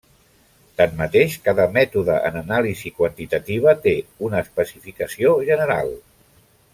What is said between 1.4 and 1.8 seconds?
cada